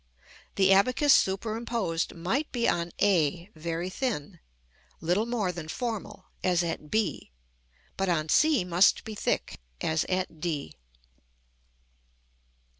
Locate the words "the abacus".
0.55-1.13